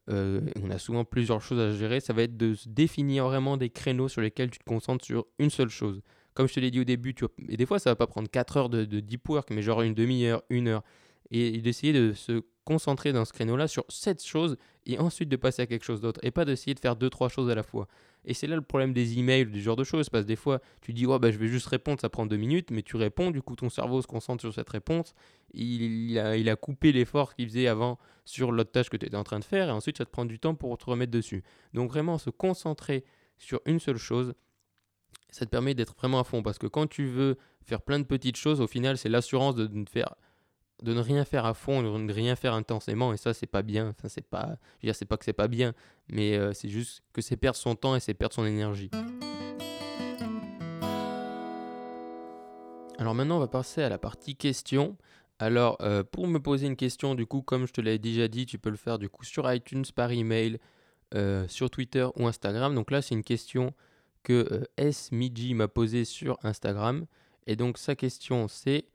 [0.10, 3.70] euh, on a souvent plusieurs choses à gérer, ça va être de définir vraiment des
[3.70, 6.02] créneaux sur lesquels tu te concentres sur une seule chose.
[6.34, 7.14] Comme je te l'ai dit au début,
[7.48, 9.94] et des fois ça va pas prendre 4 heures de deep work, mais genre une
[9.94, 10.84] demi-heure, une heure,
[11.32, 15.64] et d'essayer de se concentrer dans ce créneau-là sur cette chose et ensuite de passer
[15.64, 17.88] à quelque chose d'autre et pas d'essayer de faire deux trois choses à la fois.
[18.26, 20.60] Et c'est là le problème des emails, du genre de choses, parce que des fois,
[20.82, 23.32] tu dis, ouais, bah, je vais juste répondre, ça prend deux minutes, mais tu réponds,
[23.32, 25.14] du coup, ton cerveau se concentre sur cette réponse,
[25.54, 29.16] il, a, il a coupé l'effort qu'il faisait avant sur l'autre tâche que tu étais
[29.16, 31.44] en train de faire, et ensuite, ça te prend du temps pour te remettre dessus.
[31.74, 33.06] Donc, vraiment, se concentrer
[33.38, 34.34] sur une seule chose,
[35.32, 36.44] ça te permet d'être vraiment à fond.
[36.44, 39.68] Parce que quand tu veux faire plein de petites choses, au final, c'est l'assurance de,
[39.68, 40.16] ne faire
[40.82, 43.62] de ne rien faire à fond, de ne rien faire intensément, et ça c'est pas
[43.62, 43.90] bien.
[43.90, 45.74] Enfin, c'est pas, je veux dire, c'est pas que c'est pas bien,
[46.08, 48.90] mais euh, c'est juste que c'est perdre son temps et c'est perdre son énergie.
[52.98, 54.98] Alors maintenant, on va passer à la partie questions.
[55.40, 58.46] Alors, euh, pour me poser une question, du coup, comme je te l'ai déjà dit,
[58.46, 60.60] tu peux le faire du coup sur iTunes, par email,
[61.16, 62.76] euh, sur Twitter ou Instagram.
[62.76, 63.74] Donc là, c'est une question
[64.24, 65.14] que S.
[65.14, 67.06] Miji m'a posée sur Instagram.
[67.48, 68.86] Et donc, sa question, c'est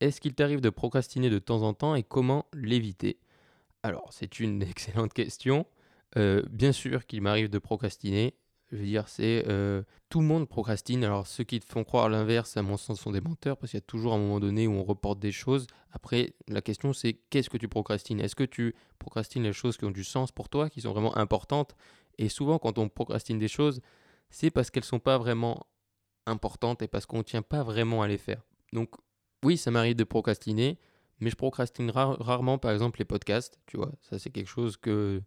[0.00, 3.18] est-ce qu'il t'arrive de procrastiner de temps en temps et comment l'éviter?
[3.82, 5.66] Alors, c'est une excellente question.
[6.16, 8.34] bien sûr qu'il m'arrive de procrastiner.
[8.72, 11.02] Je veux dire, c'est euh, tout le monde procrastine.
[11.02, 13.78] Alors ceux qui te font croire l'inverse, à mon sens, sont des menteurs parce qu'il
[13.78, 15.66] y a toujours un moment donné où on reporte des choses.
[15.90, 18.20] Après, la question c'est qu'est-ce que tu procrastines?
[18.20, 21.16] Est-ce que tu procrastines les choses qui ont du sens pour toi, qui sont vraiment
[21.16, 21.74] importantes?
[22.18, 23.80] Et souvent, quand on procrastine des choses,
[24.28, 25.66] c'est parce qu'elles sont pas vraiment
[26.26, 28.42] importantes et parce qu'on ne tient pas vraiment à les faire.
[28.72, 28.90] Donc
[29.44, 30.78] oui, ça m'arrive de procrastiner,
[31.20, 33.58] mais je procrastine rarement, par exemple, les podcasts.
[33.66, 35.22] Tu vois, ça c'est quelque chose que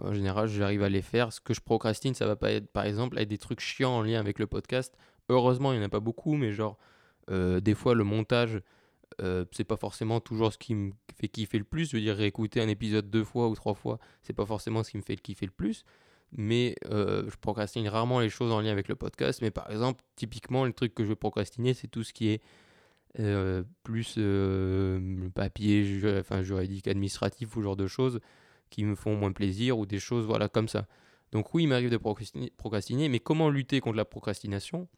[0.00, 1.32] en général, j'arrive à les faire.
[1.32, 4.02] Ce que je procrastine, ça va pas être, par exemple, être des trucs chiants en
[4.02, 4.96] lien avec le podcast.
[5.28, 6.78] Heureusement, il n'y en a pas beaucoup, mais genre,
[7.30, 8.60] euh, des fois, le montage,
[9.22, 11.90] euh, c'est pas forcément toujours ce qui me fait kiffer le plus.
[11.90, 14.90] Je veux dire, réécouter un épisode deux fois ou trois fois, c'est pas forcément ce
[14.90, 15.84] qui me fait kiffer le plus.
[16.32, 19.40] Mais euh, je procrastine rarement les choses en lien avec le podcast.
[19.42, 22.42] Mais par exemple, typiquement, le truc que je veux procrastiner, c'est tout ce qui est
[23.82, 24.18] plus
[25.34, 28.20] papier, enfin, juridique, administratif ou genre de choses
[28.70, 30.86] qui me font moins plaisir ou des choses voilà comme ça.
[31.32, 34.88] Donc oui, il m'arrive de procrastiner, mais comment lutter contre la procrastination?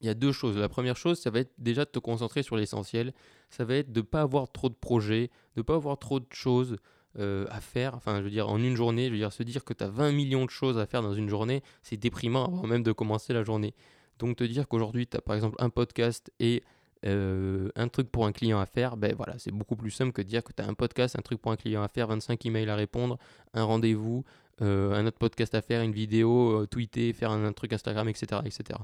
[0.00, 0.56] Il y a deux choses.
[0.56, 3.12] La première chose, ça va être déjà de te concentrer sur l'essentiel.
[3.50, 6.20] Ça va être de ne pas avoir trop de projets, de ne pas avoir trop
[6.20, 6.76] de choses
[7.18, 7.94] euh, à faire.
[7.94, 9.88] Enfin, je veux dire, en une journée, je veux dire, se dire que tu as
[9.88, 13.32] 20 millions de choses à faire dans une journée, c'est déprimant avant même de commencer
[13.32, 13.74] la journée.
[14.18, 16.62] Donc te dire qu'aujourd'hui, tu as par exemple un podcast et
[17.06, 20.22] euh, un truc pour un client à faire, ben voilà, c'est beaucoup plus simple que
[20.22, 22.44] de dire que tu as un podcast, un truc pour un client à faire, 25
[22.46, 23.18] emails à répondre,
[23.54, 24.24] un rendez-vous,
[24.62, 28.40] euh, un autre podcast à faire, une vidéo, euh, tweeter, faire un, truc Instagram, etc.,
[28.44, 28.80] etc.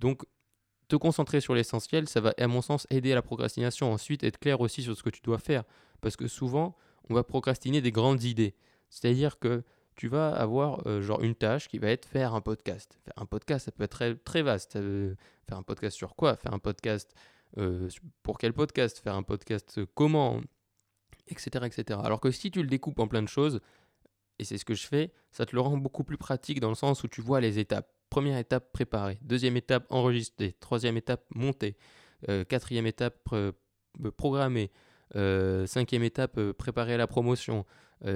[0.00, 0.24] Donc,
[0.88, 3.92] te concentrer sur l'essentiel, ça va, à mon sens, aider à la procrastination.
[3.92, 5.64] Ensuite, être clair aussi sur ce que tu dois faire.
[6.00, 6.76] Parce que souvent,
[7.08, 8.54] on va procrastiner des grandes idées.
[8.90, 9.62] C'est-à-dire que
[9.94, 12.98] tu vas avoir genre une tâche qui va être faire un podcast.
[13.04, 14.74] Faire un podcast, ça peut être très vaste.
[14.74, 16.36] faire un podcast sur quoi?
[16.36, 17.14] Faire un podcast
[17.58, 17.88] euh,
[18.22, 20.40] pour quel podcast, faire un podcast euh, comment,
[21.28, 22.00] etc., etc.
[22.02, 23.60] Alors que si tu le découpes en plein de choses,
[24.38, 26.74] et c'est ce que je fais, ça te le rend beaucoup plus pratique dans le
[26.74, 27.90] sens où tu vois les étapes.
[28.10, 29.18] Première étape, préparer.
[29.22, 30.54] Deuxième étape, enregistrer.
[30.60, 31.76] Troisième étape, monter.
[32.28, 33.28] Euh, quatrième étape,
[34.16, 34.70] programmer.
[35.14, 37.64] cinquième étape, préparer la promotion.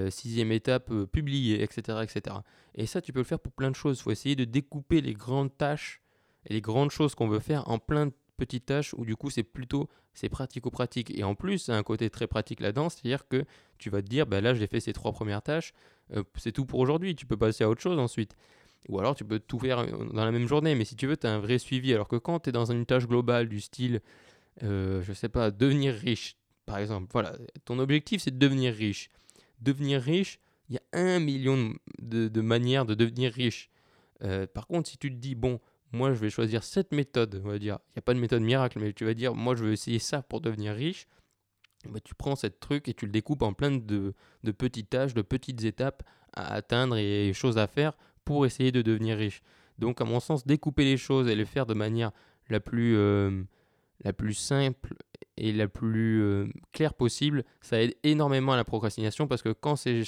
[0.09, 2.35] sixième étape, publier, etc., etc.
[2.75, 3.99] Et ça, tu peux le faire pour plein de choses.
[3.99, 6.01] Il faut essayer de découper les grandes tâches
[6.45, 9.29] et les grandes choses qu'on veut faire en plein de petite tâche où du coup
[9.29, 13.45] c'est plutôt c'est pratico-pratique et en plus c'est un côté très pratique là-dedans, c'est-à-dire que
[13.77, 15.73] tu vas te dire bah là j'ai fait ces trois premières tâches,
[16.15, 18.35] euh, c'est tout pour aujourd'hui, tu peux passer à autre chose ensuite.
[18.89, 21.15] Ou alors tu peux tout faire euh, dans la même journée, mais si tu veux
[21.17, 23.61] tu as un vrai suivi alors que quand tu es dans une tâche globale du
[23.61, 24.01] style
[24.63, 29.11] euh, je sais pas devenir riche par exemple, voilà, ton objectif c'est de devenir riche.
[29.59, 33.69] Devenir riche, il y a un million de manières de devenir riche.
[34.53, 35.59] par contre, si tu te dis, bon,
[35.91, 38.41] moi je vais choisir cette méthode, on va dire, il n'y a pas de méthode
[38.41, 41.07] miracle, mais tu vas dire, moi je veux essayer ça pour devenir riche,
[41.89, 45.13] bah, tu prends cette truc et tu le découpes en plein de, de petites tâches,
[45.13, 49.41] de petites étapes à atteindre et choses à faire pour essayer de devenir riche.
[49.79, 52.11] Donc à mon sens, découper les choses et les faire de manière
[52.49, 53.43] la plus, euh,
[54.03, 54.95] la plus simple
[55.37, 59.75] et la plus euh, claire possible, ça aide énormément à la procrastination parce que quand
[59.75, 60.03] c'est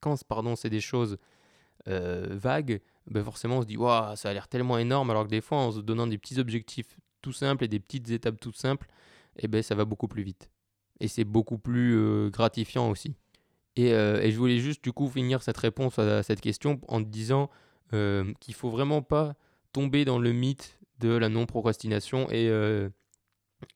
[0.00, 1.18] quand, pardon, des choses
[1.88, 3.76] euh, vagues, ben forcément on se dit
[4.16, 6.98] ça a l'air tellement énorme alors que des fois en se donnant des petits objectifs
[7.22, 8.88] tout simples et des petites étapes toutes simples
[9.38, 10.50] eh ben ça va beaucoup plus vite
[11.00, 13.14] et c'est beaucoup plus euh, gratifiant aussi
[13.76, 17.00] et, euh, et, je voulais juste du coup finir cette réponse à, cette question en
[17.00, 17.50] disant
[17.92, 19.34] euh, qu'il faut vraiment pas
[19.72, 22.46] tomber dans le mythe de la non procrastination et,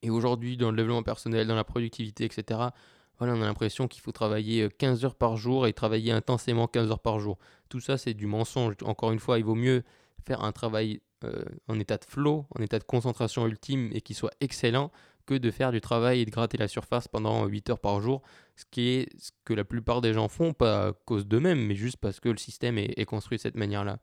[0.03, 2.71] et aujourd'hui dans le développement personnel dans la productivité etc
[3.19, 6.91] voilà, on a l'impression qu'il faut travailler 15 heures par jour et travailler intensément 15
[6.91, 7.39] heures par jour.
[7.71, 8.75] Tout ça, c'est du mensonge.
[8.83, 9.83] Encore une fois, il vaut mieux
[10.27, 14.13] faire un travail euh, en état de flow, en état de concentration ultime et qui
[14.13, 14.91] soit excellent
[15.27, 18.23] que de faire du travail et de gratter la surface pendant 8 heures par jour,
[18.57, 21.77] ce qui est ce que la plupart des gens font, pas à cause d'eux-mêmes, mais
[21.77, 23.99] juste parce que le système est, construit de cette manière-là.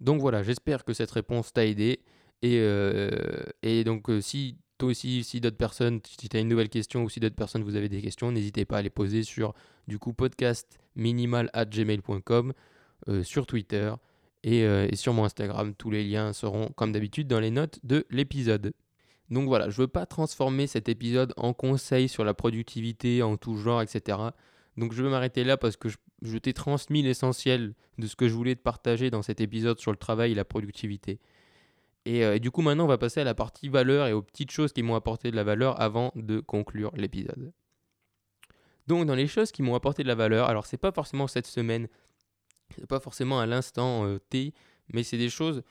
[0.00, 2.00] Donc voilà, j'espère que cette réponse t'a aidé.
[2.42, 3.10] Et, euh,
[3.62, 7.04] et donc, euh, si toi aussi, si d'autres personnes, si tu as une nouvelle question
[7.04, 9.54] ou si d'autres personnes vous avez des questions, n'hésitez pas à les poser sur
[9.86, 12.52] du coup podcast minimal at gmail.com,
[13.08, 13.92] euh, sur Twitter.
[14.42, 15.74] et, euh, et sur mon Instagram.
[15.74, 18.72] Tous les liens seront comme d'habitude dans les notes de l'épisode.
[19.30, 23.36] Donc voilà, je ne veux pas transformer cet épisode en conseil sur la productivité en
[23.36, 24.18] tout genre, etc.
[24.76, 25.88] Donc je vais m'arrêter là parce que
[26.22, 29.92] je, t'ai transmis l'essentiel de ce que je voulais te partager dans cet épisode sur
[29.92, 31.20] le travail et la productivité.
[32.06, 34.22] Et, euh, et, du coup maintenant on va passer à la partie valeur et aux
[34.22, 37.52] petites choses qui m'ont apporté de la valeur avant de conclure l'épisode.
[38.86, 41.46] Donc dans les choses qui m'ont apporté de la valeur, alors c'est pas forcément cette
[41.46, 41.88] semaine,
[42.74, 44.52] c'est pas forcément à l'instant euh, T,
[44.92, 45.62] mais c'est des choses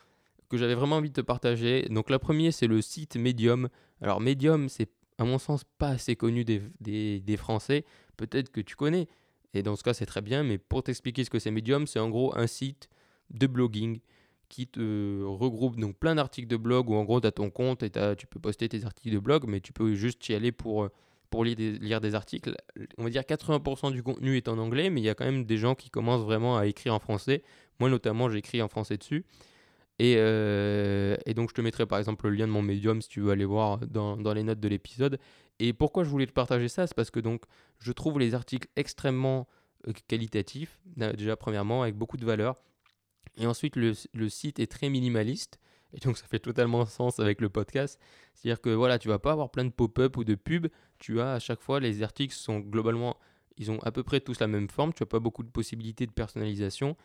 [0.50, 1.84] que j'avais vraiment envie de te partager.
[1.90, 3.70] Donc la première, c'est le site Medium.
[4.02, 7.86] Alors Medium, c'est à mon sens pas assez connu des, des, Français.
[8.18, 9.08] Peut-être que tu connais.
[9.54, 10.44] Et dans ce cas, c'est très bien.
[10.44, 12.90] Mais pour t'expliquer ce que c'est Medium, c'est en gros un site
[13.30, 14.00] de blogging
[14.50, 17.84] qui te regroupe donc plein d'articles de blog où en gros tu as ton compte
[17.84, 20.90] et tu peux poster tes articles de blog, mais tu peux juste y aller pour,
[21.30, 22.56] pour lire, des, articles.
[22.98, 25.46] On va dire 80% du contenu est en anglais, mais il y a quand même
[25.46, 27.44] des gens qui commencent vraiment à écrire en français.
[27.80, 29.24] Moi notamment, j'écris en français dessus.
[30.02, 33.22] Euh, et, donc, je te mettrai par exemple le lien de mon médium si tu
[33.22, 35.20] veux aller voir dans, les notes de l'épisode.
[35.60, 37.44] Et pourquoi je voulais te partager ça C'est parce que donc,
[37.80, 39.48] je trouve les articles extrêmement
[39.88, 42.56] euh, qualitatifs, déjà premièrement, avec beaucoup de valeur.
[43.40, 43.94] Et ensuite, le,
[44.30, 45.60] site est très minimaliste.
[45.94, 48.00] Et donc, ça fait totalement sens avec le podcast.
[48.36, 50.68] C'est-à-dire que voilà, tu vas pas avoir plein de pop-up ou de pubs.
[51.00, 53.18] Tu as à chaque fois, les articles sont globalement,
[53.58, 54.94] ils ont à peu près tous la même forme.
[54.94, 56.96] Tu n'as pas beaucoup de possibilités de personnalisation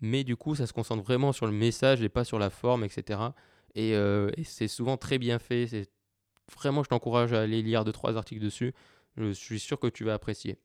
[0.00, 2.84] mais du coup ça se concentre vraiment sur le message et pas sur la forme,
[2.84, 3.20] etc.
[3.76, 5.66] Euh, et, c'est souvent très bien fait.
[5.66, 5.88] C'est
[6.54, 8.74] vraiment, je t'encourage à aller lire deux trois articles dessus.
[9.16, 10.58] Je suis sûr que tu vas apprécier.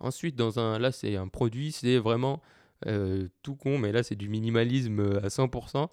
[0.00, 2.42] Ensuite, dans un, là c'est un produit, c'est vraiment
[2.86, 5.88] euh, tout con, mais là c'est du minimalisme à 100%.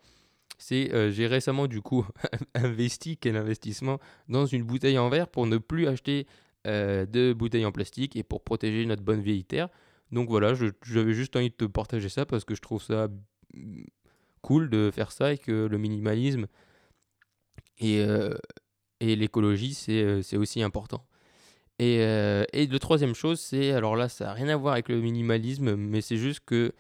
[0.57, 2.05] C'est euh, j'ai récemment du coup
[2.55, 3.99] investi quel investissement
[4.29, 6.27] dans une bouteille en verre pour ne plus acheter
[6.63, 9.69] de bouteilles en plastique et pour protéger notre bonne vieille terre.
[10.11, 13.07] Donc voilà, j'avais juste envie de te partager ça parce que je trouve ça
[14.43, 16.45] cool de faire ça et que le minimalisme
[17.81, 18.37] et, euh,
[18.99, 21.05] et l'écologie, euh, c'est aussi important.
[21.81, 25.01] Et, euh, et troisième chose, c'est, alors là, ça n'a rien à voir avec le
[25.01, 26.73] minimalisme, mais c'est juste que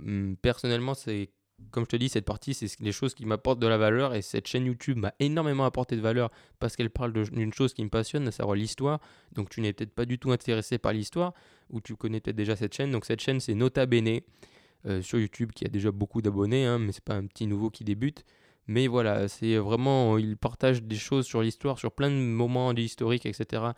[0.00, 1.30] hum, personnellement, c'est
[1.70, 4.20] comme je te dis, cette partie, c'est les choses qui m'apportent de la valeur et
[4.20, 7.88] cette chaîne YouTube m'a énormément apporté de valeur parce qu'elle parle d'une chose qui me
[7.88, 9.00] passionne, à savoir l'histoire.
[9.32, 11.32] Donc tu n'es peut-être pas du tout intéressé par l'histoire
[11.70, 12.92] ou tu connais peut-être déjà cette chaîne.
[12.92, 14.20] Donc cette chaîne, c'est Nota Bene
[14.86, 17.70] euh, sur YouTube qui a déjà beaucoup d'abonnés, hein, mais c'est pas un petit nouveau
[17.70, 18.24] qui débute.
[18.68, 23.24] Mais voilà, c'est vraiment, il partage des choses sur l'histoire, sur plein de moments historiques,
[23.26, 23.72] etc.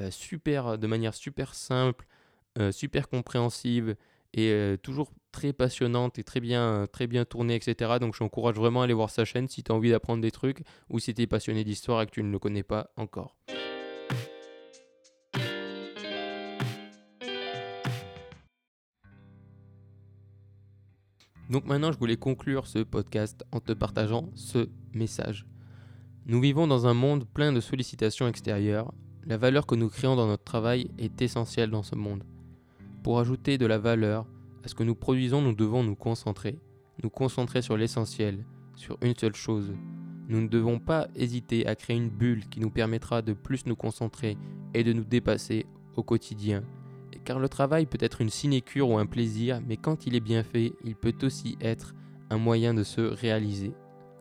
[0.00, 2.06] Euh, super, de manière super simple,
[2.58, 3.96] euh, super compréhensive
[4.34, 7.94] et toujours très passionnante et très bien, très bien tournée, etc.
[7.98, 10.30] Donc je t'encourage vraiment à aller voir sa chaîne si tu as envie d'apprendre des
[10.30, 13.36] trucs ou si tu es passionné d'histoire et que tu ne le connais pas encore.
[21.50, 25.46] Donc maintenant, je voulais conclure ce podcast en te partageant ce message.
[26.26, 28.92] Nous vivons dans un monde plein de sollicitations extérieures.
[29.26, 32.24] La valeur que nous créons dans notre travail est essentielle dans ce monde.
[33.02, 34.26] Pour ajouter de la valeur,
[34.64, 36.58] à ce que nous produisons, nous devons nous concentrer.
[37.02, 39.72] Nous concentrer sur l'essentiel, sur une seule chose.
[40.28, 43.76] Nous ne devons pas hésiter à créer une bulle qui nous permettra de plus nous
[43.76, 44.36] concentrer
[44.74, 46.62] et de nous dépasser au quotidien.
[47.24, 50.42] Car le travail peut être une sinécure ou un plaisir, mais quand il est bien
[50.42, 51.94] fait, il peut aussi être
[52.30, 53.72] un moyen de se réaliser.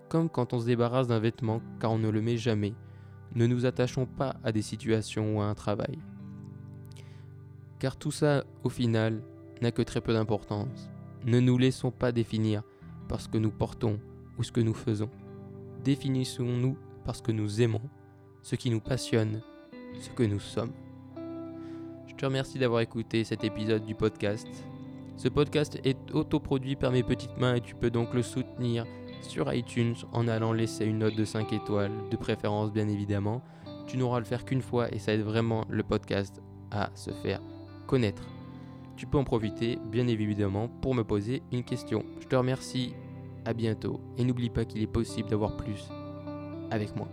[0.10, 2.73] Comme quand on se débarrasse d'un vêtement car on ne le met jamais.
[3.35, 5.99] Ne nous attachons pas à des situations ou à un travail.
[7.79, 9.21] Car tout ça, au final,
[9.61, 10.89] n'a que très peu d'importance.
[11.25, 12.63] Ne nous laissons pas définir
[13.07, 13.99] par ce que nous portons
[14.37, 15.09] ou ce que nous faisons.
[15.83, 17.81] Définissons-nous parce que nous aimons,
[18.43, 19.41] ce qui nous passionne,
[19.99, 20.73] ce que nous sommes.
[22.07, 24.47] Je te remercie d'avoir écouté cet épisode du podcast.
[25.17, 28.85] Ce podcast est autoproduit par mes petites mains et tu peux donc le soutenir
[29.21, 33.41] sur iTunes en allant laisser une note de 5 étoiles, de préférence bien évidemment.
[33.88, 37.12] Tu n'auras à le faire qu'une fois et ça aide vraiment le podcast à se
[37.12, 37.41] faire
[37.88, 38.23] connaître
[38.97, 42.03] tu peux en profiter bien évidemment pour me poser une question.
[42.19, 42.93] Je te remercie,
[43.45, 45.88] à bientôt et n'oublie pas qu'il est possible d'avoir plus
[46.71, 47.08] avec moi.